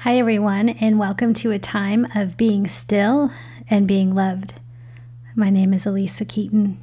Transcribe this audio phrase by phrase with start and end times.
[0.00, 3.32] Hi, everyone, and welcome to a time of being still
[3.68, 4.52] and being loved.
[5.34, 6.78] My name is Elisa Keaton.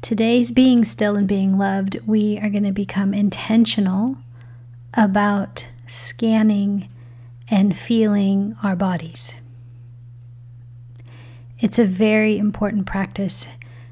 [0.00, 4.16] Today's being still and being loved, we are going to become intentional
[4.94, 6.88] about scanning
[7.50, 9.34] and feeling our bodies.
[11.58, 13.48] It's a very important practice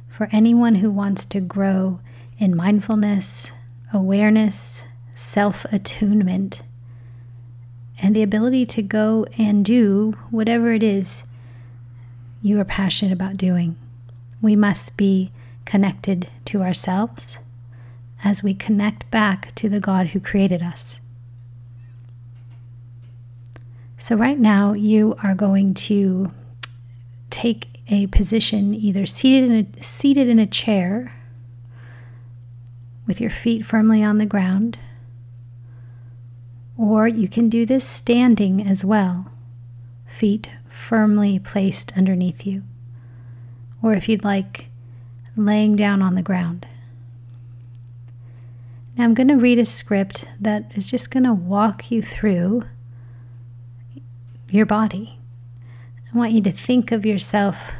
[0.08, 1.98] for anyone who wants to grow
[2.38, 3.50] in mindfulness,
[3.92, 6.62] awareness, self attunement,
[8.00, 11.24] and the ability to go and do whatever it is
[12.40, 13.76] you are passionate about doing.
[14.40, 15.32] We must be
[15.64, 17.40] connected to ourselves
[18.24, 21.00] as we connect back to the God who created us.
[23.96, 26.30] So, right now, you are going to
[27.30, 31.12] take a position either seated in a, seated in a chair
[33.06, 34.78] with your feet firmly on the ground,
[36.78, 39.30] or you can do this standing as well,
[40.06, 42.62] feet firmly placed underneath you,
[43.82, 44.68] or if you'd like,
[45.36, 46.66] laying down on the ground.
[48.96, 52.64] Now, I'm going to read a script that is just going to walk you through
[54.50, 55.18] your body.
[56.12, 57.72] I want you to think of yourself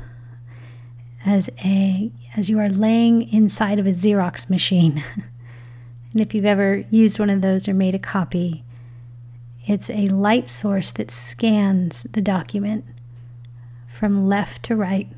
[1.25, 5.03] as a as you are laying inside of a Xerox machine.
[6.12, 8.64] and if you've ever used one of those or made a copy,
[9.69, 12.84] it's a light source that scans the document
[13.86, 15.08] from left to right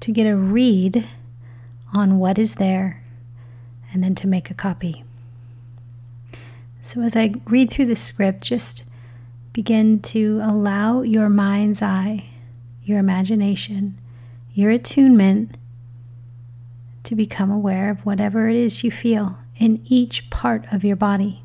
[0.00, 1.08] to get a read
[1.94, 3.02] on what is there
[3.92, 5.02] and then to make a copy.
[6.82, 8.84] So as I read through the script, just
[9.54, 12.28] begin to allow your mind's eye,
[12.82, 13.96] your imagination,
[14.52, 15.56] your attunement
[17.04, 21.43] to become aware of whatever it is you feel in each part of your body.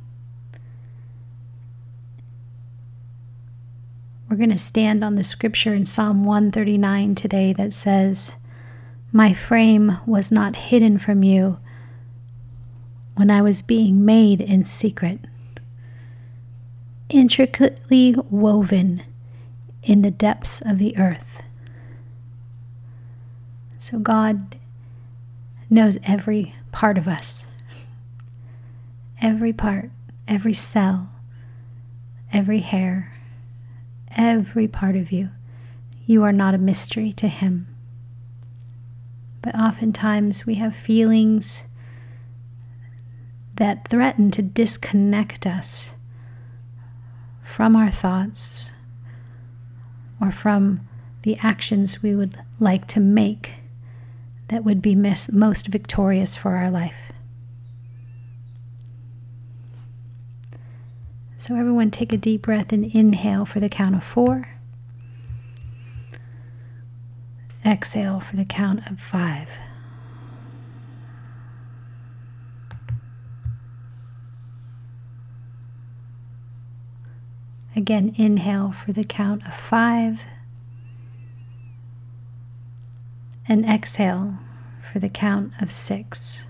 [4.29, 8.35] We're going to stand on the scripture in Psalm 139 today that says,
[9.11, 11.57] My frame was not hidden from you
[13.15, 15.21] when I was being made in secret.
[17.09, 19.01] Intricately woven
[19.81, 21.41] in the depths of the earth.
[23.77, 24.57] So God
[25.71, 27.47] knows every part of us,
[29.19, 29.89] every part,
[30.27, 31.09] every cell,
[32.31, 33.11] every hair,
[34.19, 35.29] every part of you.
[36.05, 37.67] You are not a mystery to Him.
[39.41, 41.63] But oftentimes we have feelings
[43.55, 45.91] that threaten to disconnect us
[47.43, 48.73] from our thoughts
[50.21, 50.87] or from
[51.21, 53.53] the actions we would like to make
[54.49, 57.13] that would be most victorious for our life.
[61.39, 64.49] So, everyone, take a deep breath and inhale for the count of four.
[67.65, 69.57] Exhale for the count of five.
[77.73, 80.25] Again, inhale for the count of five.
[83.47, 84.39] And exhale
[84.91, 86.43] for the count of six.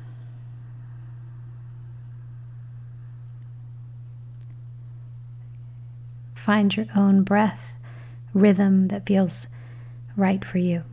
[6.40, 7.74] Find your own breath
[8.34, 9.50] rhythm that feels
[10.16, 10.86] right for you.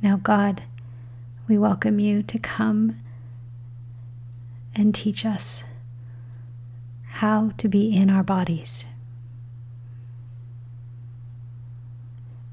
[0.00, 0.62] Now, God,
[1.48, 3.00] we welcome you to come
[4.72, 5.64] and teach us
[7.06, 8.86] how to be in our bodies.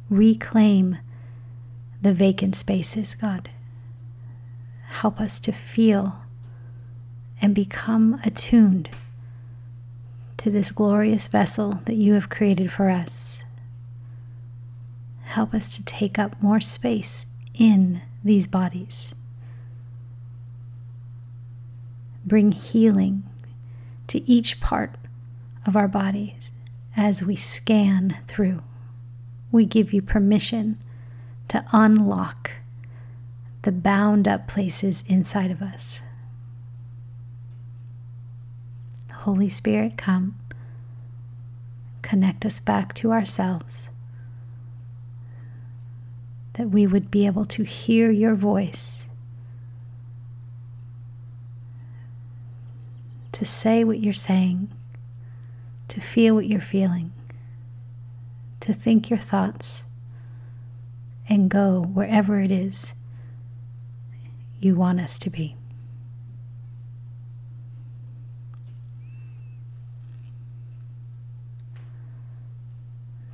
[0.10, 0.98] Reclaim
[2.02, 3.52] the vacant spaces, God.
[4.88, 6.22] Help us to feel
[7.42, 8.90] and become attuned
[10.38, 13.44] to this glorious vessel that you have created for us.
[15.24, 19.14] Help us to take up more space in these bodies.
[22.30, 23.24] bring healing
[24.08, 24.96] to each part
[25.66, 26.52] of our bodies
[26.96, 28.62] as we scan through.
[29.52, 30.78] We give you permission
[31.50, 32.52] to unlock
[33.64, 36.02] the bound up places inside of us.
[39.30, 40.36] Holy Spirit, come,
[42.02, 43.92] connect us back to ourselves,
[46.54, 49.06] that we would be able to hear your voice.
[53.34, 54.72] To say what you're saying,
[55.90, 57.14] to feel what you're feeling,
[58.62, 59.84] to think your thoughts,
[61.30, 62.96] and go wherever it is
[64.60, 65.56] you want us to be.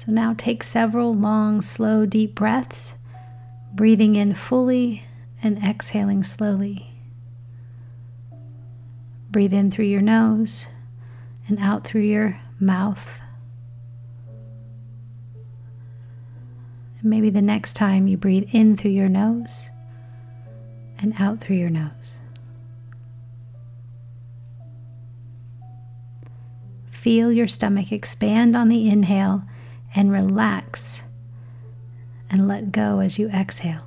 [0.06, 2.94] So now take several long, slow, deep breaths,
[3.74, 5.04] breathing in fully
[5.42, 6.92] and exhaling slowly.
[9.32, 10.68] Breathe in through your nose
[11.48, 13.20] and out through your mouth.
[17.00, 19.70] And maybe the next time you breathe in through your nose
[21.00, 22.18] and out through your nose.
[26.92, 29.44] Feel your stomach expand on the inhale
[29.96, 31.04] and relax
[32.30, 33.82] and let go as you exhale.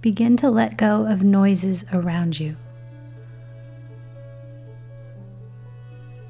[0.00, 2.56] Begin to let go of noises around you.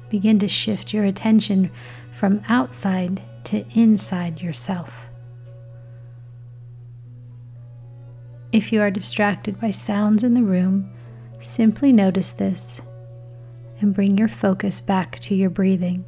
[0.09, 1.71] Begin to shift your attention
[2.11, 5.10] from outside to inside yourself.
[8.51, 10.91] If you are distracted by sounds in the room,
[11.39, 12.81] simply notice this
[13.79, 16.03] and bring your focus back to your breathing.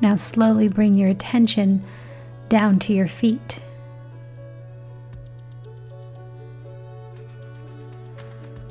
[0.00, 1.84] Now, slowly bring your attention
[2.48, 3.58] down to your feet.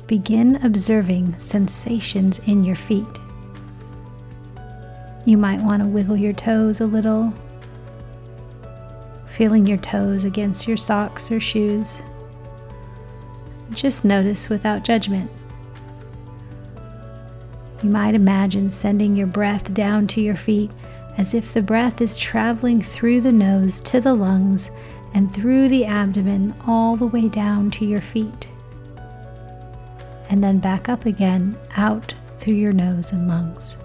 [0.06, 3.04] Begin observing sensations in your feet.
[5.24, 7.34] You might want to wiggle your toes a little,
[9.28, 12.02] feeling your toes against your socks or shoes.
[13.72, 15.28] Just notice without judgment.
[17.82, 20.70] You might imagine sending your breath down to your feet
[21.18, 24.70] as if the breath is traveling through the nose to the lungs
[25.14, 28.48] and through the abdomen all the way down to your feet
[30.28, 33.76] and then back up again out through your nose and lungs.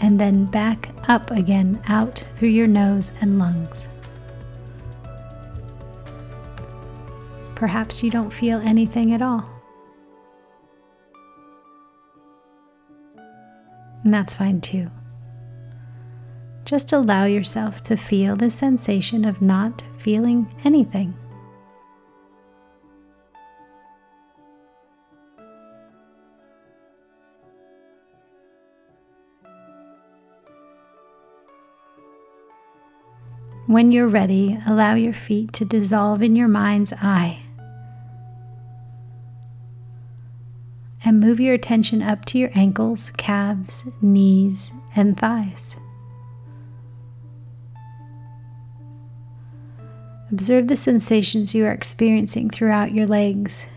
[0.00, 3.88] And then back up again out through your nose and lungs.
[7.54, 9.48] Perhaps you don't feel anything at all.
[14.04, 14.90] And that's fine too.
[16.66, 21.14] Just allow yourself to feel the sensation of not feeling anything.
[33.68, 37.42] When you're ready, allow your feet to dissolve in your mind's eye.
[41.04, 45.76] And move your attention up to your ankles, calves, knees, and thighs.
[50.30, 53.68] Observe the sensations you are experiencing throughout your legs.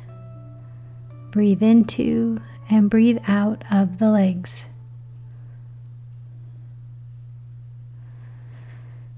[1.32, 4.66] Breathe into and breathe out of the legs.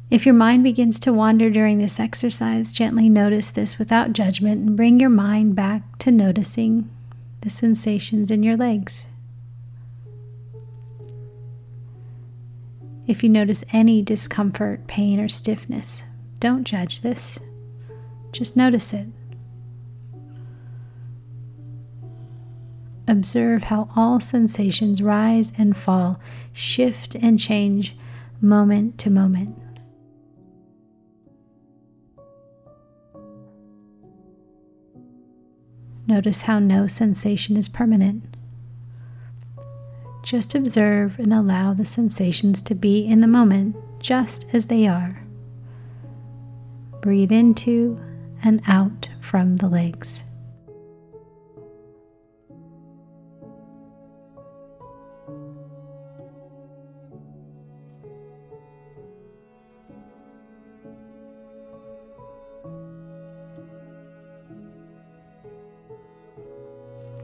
[0.09, 4.75] If your mind begins to wander during this exercise, gently notice this without judgment and
[4.75, 6.89] bring your mind back to noticing
[7.39, 9.05] the sensations in your legs.
[13.07, 16.03] If you notice any discomfort, pain, or stiffness,
[16.41, 17.39] don't judge this,
[18.31, 19.07] just notice it.
[23.07, 26.19] Observe how all sensations rise and fall,
[26.51, 27.95] shift and change
[28.41, 29.55] moment to moment.
[36.07, 38.35] Notice how no sensation is permanent.
[40.23, 45.23] Just observe and allow the sensations to be in the moment just as they are.
[47.01, 47.99] Breathe into
[48.43, 50.23] and out from the legs.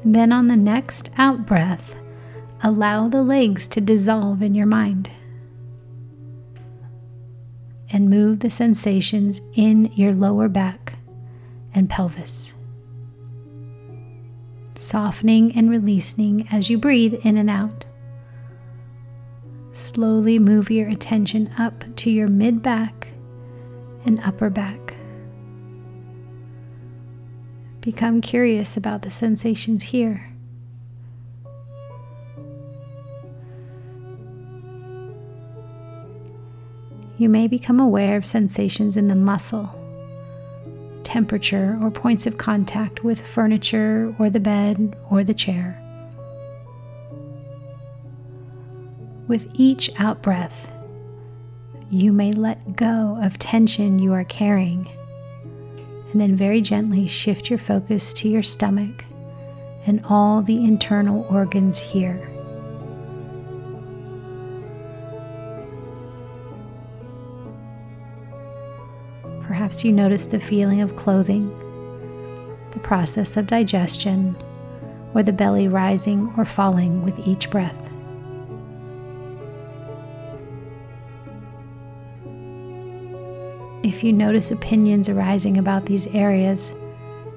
[0.03, 1.95] Then, on the next out breath,
[2.63, 5.11] allow the legs to dissolve in your mind
[8.39, 10.93] the sensations in your lower back
[11.73, 12.53] and pelvis.
[14.75, 17.85] Softening and releasing as you breathe in and out.
[19.71, 23.09] Slowly move your attention up to your mid back
[24.05, 24.95] and upper back.
[27.81, 30.26] Become curious about the sensations here.
[37.17, 39.73] You may become aware of sensations in the muscle,
[41.01, 45.81] temperature, or points of contact with furniture or the bed or the chair.
[49.27, 50.71] With each out breath,
[51.89, 54.87] you may let go of tension you are carrying
[56.11, 59.05] and then very gently shift your focus to your stomach
[59.85, 62.29] and all the internal organs here.
[69.47, 71.47] Perhaps you notice the feeling of clothing,
[72.71, 74.35] the process of digestion,
[75.13, 77.73] or the belly rising or falling with each breath.
[83.83, 86.75] If you notice opinions arising about these areas,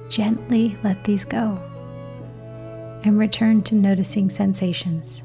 [0.08, 1.62] gently let these go
[3.04, 5.22] and return to noticing sensations.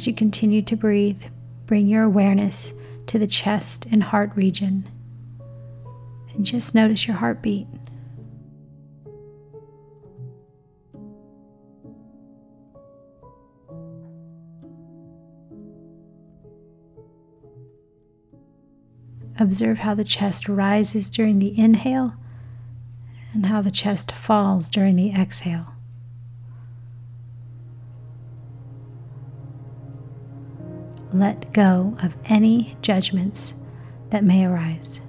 [0.00, 1.24] As you continue to breathe,
[1.66, 2.72] bring your awareness
[3.08, 4.88] to the chest and heart region
[6.32, 7.66] and just notice your heartbeat.
[19.38, 22.14] Observe how the chest rises during the inhale
[23.34, 25.69] and how the chest falls during the exhale.
[31.20, 33.54] Let go of any judgments
[34.08, 35.00] that may arise.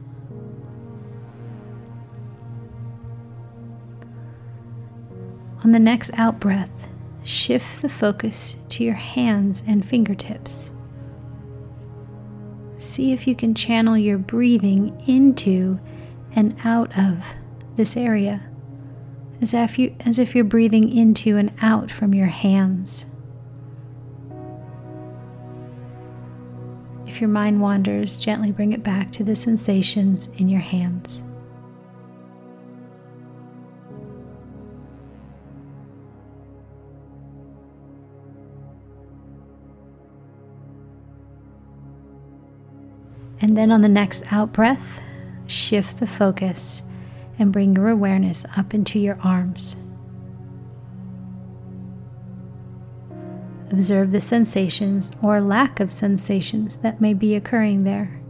[5.63, 6.87] On the next out breath,
[7.23, 10.71] shift the focus to your hands and fingertips
[12.81, 15.79] see if you can channel your breathing into
[16.33, 17.25] and out of
[17.75, 18.41] this area,
[19.41, 23.05] as if, you, as if you're breathing into and out from your hands.
[27.21, 31.21] Your mind wanders, gently bring it back to the sensations in your hands.
[43.39, 45.01] And then on the next out breath,
[45.47, 46.81] shift the focus
[47.39, 49.75] and bring your awareness up into your arms.
[53.71, 58.21] Observe the sensations or lack of sensations that may be occurring there.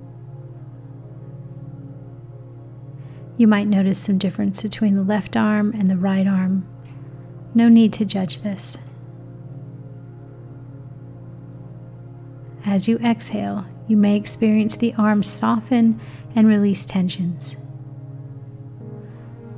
[3.38, 6.68] You might notice some difference between the left arm and the right arm.
[7.56, 8.78] No need to judge this.
[12.64, 16.00] As you exhale, you may experience the arms soften
[16.36, 17.58] and release tensions.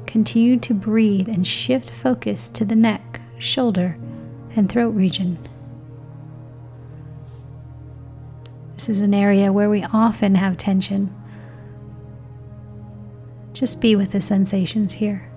[0.07, 3.97] Continue to breathe and shift focus to the neck, shoulder,
[4.55, 5.37] and throat region.
[8.83, 11.15] This is an area where we often have tension.
[13.53, 15.31] Just be with the sensations here.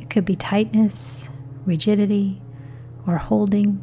[0.00, 1.28] It could be tightness,
[1.64, 2.42] rigidity,
[3.06, 3.80] or holding.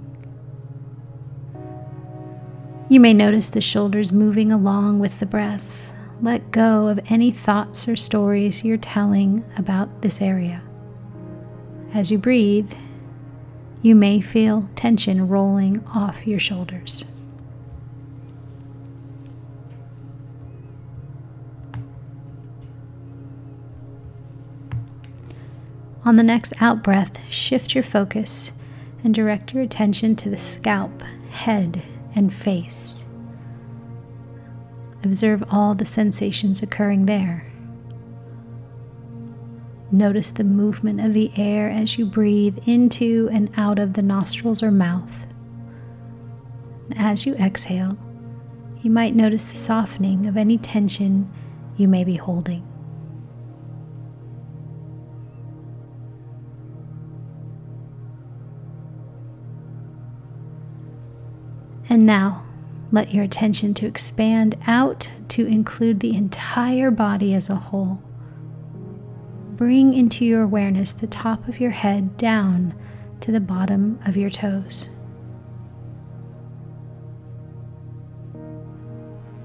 [2.90, 5.94] You may notice the shoulders moving along with the breath.
[6.22, 10.62] Let go of any thoughts or stories you're telling about this area.
[11.94, 12.74] As you breathe,
[13.86, 17.06] you may feel tension rolling off your shoulders.
[26.04, 28.54] On the next out breath, shift your focus
[29.04, 31.84] and direct your attention to the scalp, head,
[32.16, 33.06] and face.
[35.04, 37.46] Observe all the sensations occurring there.
[39.92, 44.64] Notice the movement of the air as you breathe into and out of the nostrils
[44.64, 45.26] or mouth.
[46.96, 47.98] As you exhale,
[48.82, 51.32] you might notice the softening of any tension
[51.78, 52.64] you may be holding.
[61.88, 62.44] And now,
[62.92, 68.02] let your attention to expand out to include the entire body as a whole
[69.58, 72.74] bring into your awareness the top of your head down
[73.22, 74.90] to the bottom of your toes.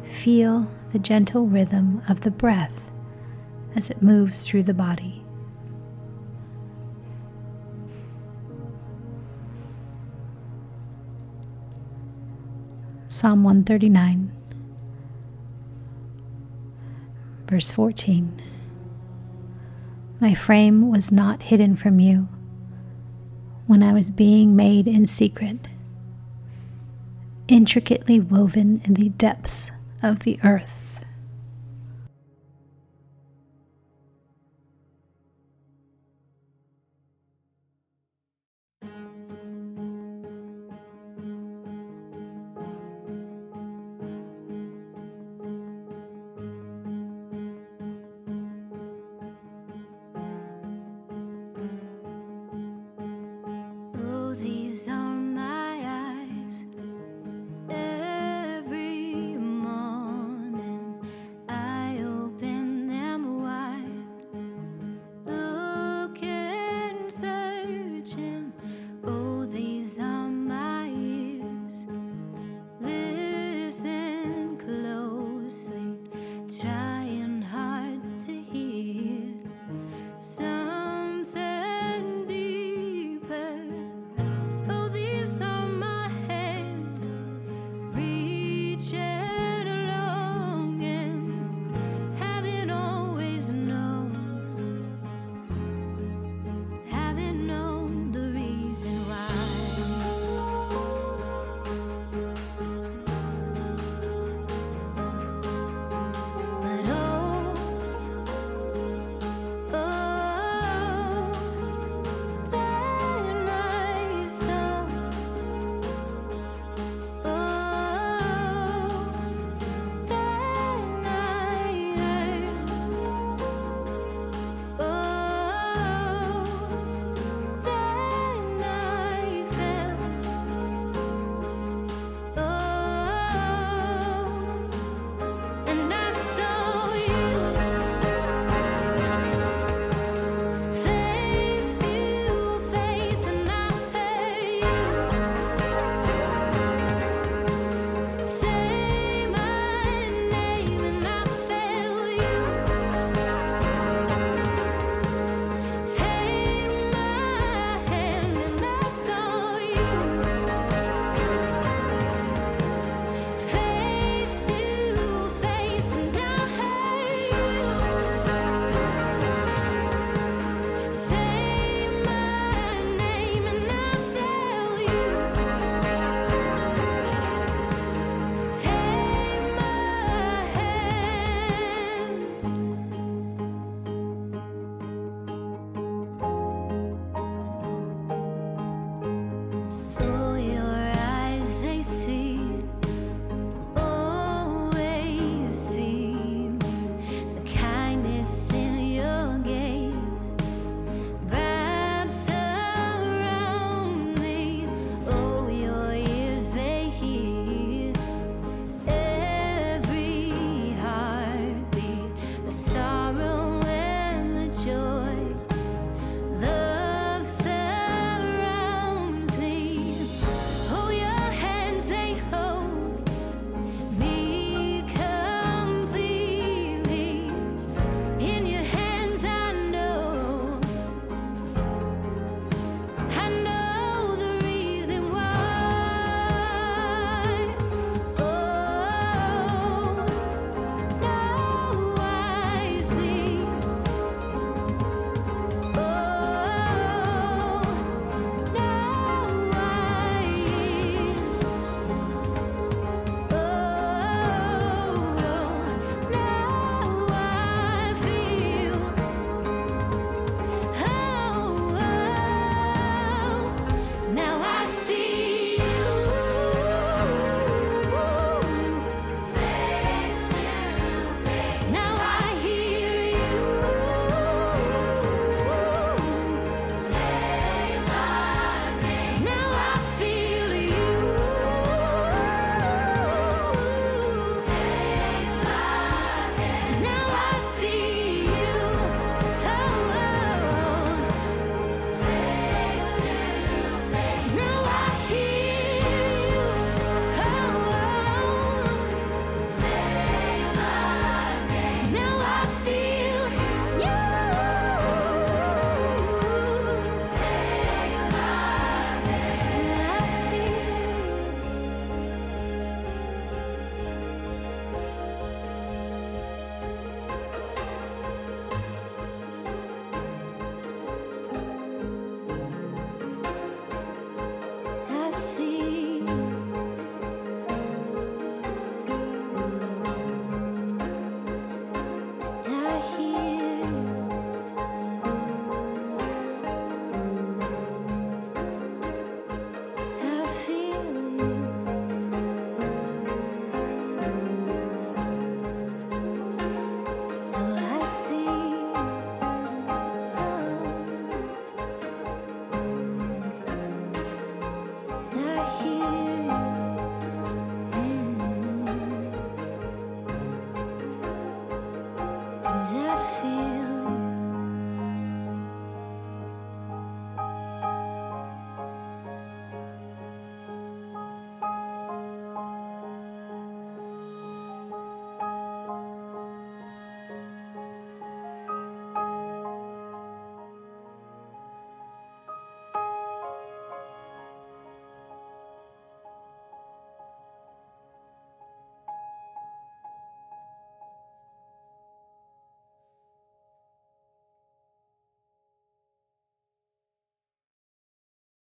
[0.05, 2.91] Feel the gentle rhythm of the breath
[3.77, 5.25] as it moves through the body.
[13.09, 14.33] Psalm 139,
[17.47, 18.50] verse 14.
[20.21, 22.29] My frame was not hidden from you
[23.67, 25.67] when I was being made in secret,
[27.49, 29.71] intricately woven in the depths
[30.03, 30.80] of the earth.